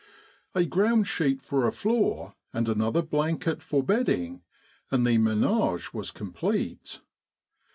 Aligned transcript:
A 0.55 0.65
ground 0.65 1.05
sheet 1.05 1.43
for 1.43 1.67
a 1.67 1.71
floor, 1.71 2.33
and 2.53 2.67
another 2.67 3.03
blanket 3.03 3.61
for 3.61 3.83
bedding, 3.83 4.41
and 4.89 5.05
the 5.05 5.19
menage 5.19 5.93
was 5.93 6.09
complete. 6.09 7.01